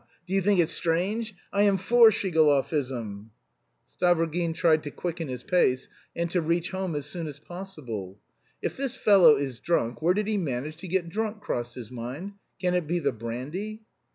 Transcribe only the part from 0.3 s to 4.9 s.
you think it strange? I am for Shigalovism." Stavrogin tried to